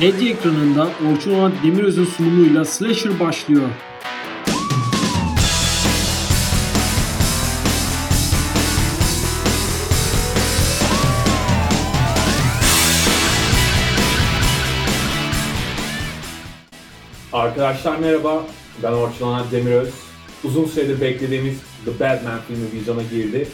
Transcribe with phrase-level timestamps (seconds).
[0.00, 3.68] Medya ekranında Orçun Onat Demiröz'ün sunumuyla Slasher başlıyor.
[17.32, 18.46] Arkadaşlar merhaba,
[18.82, 19.88] ben Orçun Onat Demiröz.
[20.44, 23.48] Uzun süredir beklediğimiz The Batman filmi vizyona girdi.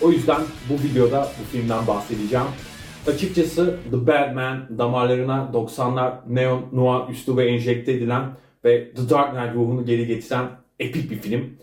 [0.00, 2.46] O yüzden bu videoda bu filmden bahsedeceğim.
[3.06, 8.22] Açıkçası The Batman damarlarına 90'lar neon noir üslubu enjekte edilen
[8.64, 11.56] ve The Dark Knight ruhunu geri getiren epik bir film.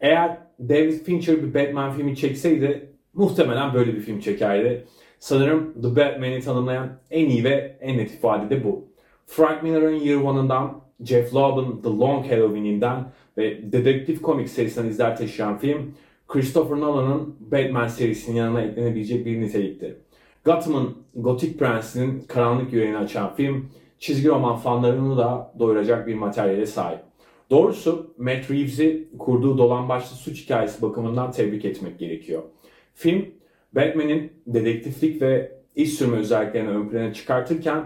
[0.00, 4.84] Eğer David Fincher bir Batman filmi çekseydi muhtemelen böyle bir film çekerdi.
[5.18, 8.88] Sanırım The Batman'i tanımlayan en iyi ve en net ifade de bu.
[9.26, 13.04] Frank Miller'ın Year One'ından, Jeff Loeb'ın The Long Halloween'inden
[13.38, 15.94] ve dedektif komik serisinden izler taşıyan film,
[16.28, 20.03] Christopher Nolan'ın Batman serisinin yanına eklenebilecek bir nitelikti.
[20.44, 27.00] Gotham'ın Gotik Prensi'nin karanlık yüreğini açan film, çizgi roman fanlarını da doyuracak bir materyale sahip.
[27.50, 32.42] Doğrusu Matt Reeves'i kurduğu dolambaçlı suç hikayesi bakımından tebrik etmek gerekiyor.
[32.94, 33.26] Film,
[33.72, 37.84] Batman'in dedektiflik ve iş sürme özelliklerini ön plana çıkartırken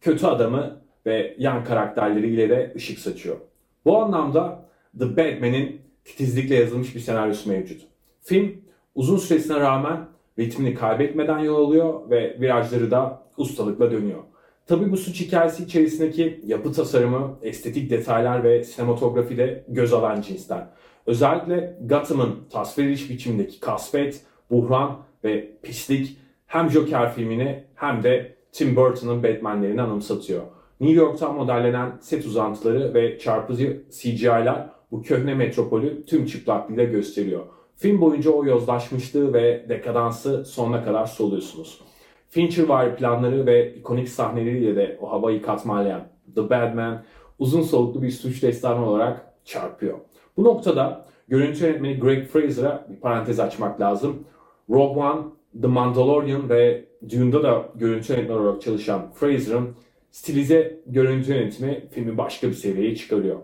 [0.00, 3.36] kötü adamı ve yan karakterleriyle de ışık saçıyor.
[3.84, 7.80] Bu anlamda The Batman'in titizlikle yazılmış bir senaryosu mevcut.
[8.20, 8.62] Film
[8.94, 14.22] uzun süresine rağmen ritmini kaybetmeden yol alıyor ve virajları da ustalıkla dönüyor.
[14.66, 20.70] Tabi bu suç hikayesi içerisindeki yapı tasarımı, estetik detaylar ve sinematografi de göz alan cinsten.
[21.06, 28.76] Özellikle Gotham'ın tasvir ediş biçimindeki kasvet, buhran ve pislik hem Joker filmini hem de Tim
[28.76, 30.42] Burton'ın Batman'lerini anımsatıyor.
[30.80, 37.46] New York'tan modellenen set uzantıları ve çarpıcı CGI'ler bu köhne metropolü tüm çıplaklığıyla gösteriyor.
[37.78, 41.80] Film boyunca o yozlaşmışlığı ve dekadansı sonuna kadar soluyorsunuz.
[42.28, 46.00] Fincher var planları ve ikonik sahneleriyle de o havayı katmalayan
[46.34, 47.02] The Batman
[47.38, 49.98] uzun soluklu bir suç destanı olarak çarpıyor.
[50.36, 54.24] Bu noktada görüntü yönetmeni Greg Fraser'a bir parantez açmak lazım.
[54.70, 55.20] Rogue One,
[55.62, 59.68] The Mandalorian ve Dune'da da görüntü yönetmeni olarak çalışan Fraser'ın
[60.10, 63.38] stilize görüntü yönetimi filmi başka bir seviyeye çıkarıyor.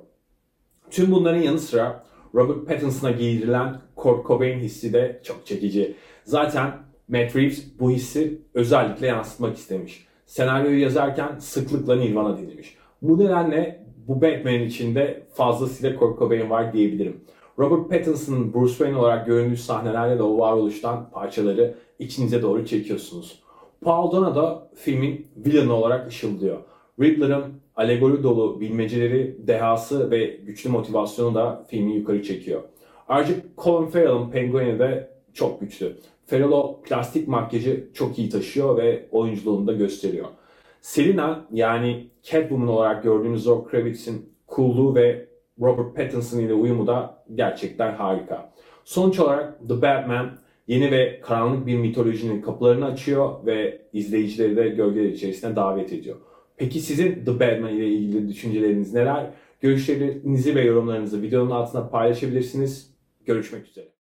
[0.90, 2.04] Tüm bunların yanı sıra
[2.34, 5.94] Robert Pattinson'a giydirilen Kurt Cobain hissi de çok çekici.
[6.24, 6.72] Zaten
[7.08, 10.06] Matt Reeves bu hissi özellikle yansıtmak istemiş.
[10.26, 12.76] Senaryoyu yazarken sıklıkla Nirvana dinlemiş.
[13.02, 17.20] Bu nedenle bu Batman'in içinde fazlasıyla Kurt Cobain var diyebilirim.
[17.58, 23.42] Robert Pattinson'ın Bruce Wayne olarak göründüğü sahnelerde de o varoluştan parçaları içinize doğru çekiyorsunuz.
[23.80, 26.58] Paul Dano da filmin villainı olarak ışıldıyor.
[27.00, 27.44] Riddler'ın
[27.76, 32.62] alegori dolu bilmeceleri, dehası ve güçlü motivasyonu da filmi yukarı çekiyor.
[33.08, 35.96] Ayrıca Colin Farrell'ın Penguin'i de çok güçlü.
[36.26, 40.26] Farrell o plastik makyajı çok iyi taşıyor ve oyunculuğunu da gösteriyor.
[40.80, 45.28] Selina yani Catwoman olarak gördüğünüz Zoe Kravitz'in coolluğu ve
[45.60, 48.52] Robert Pattinson ile uyumu da gerçekten harika.
[48.84, 50.38] Sonuç olarak The Batman
[50.68, 56.16] yeni ve karanlık bir mitolojinin kapılarını açıyor ve izleyicileri de gölgeler içerisine davet ediyor.
[56.56, 59.30] Peki sizin The Batman ile ilgili düşünceleriniz neler?
[59.60, 62.93] Görüşlerinizi ve yorumlarınızı videonun altına paylaşabilirsiniz.
[63.24, 63.93] Görüşmek üzere.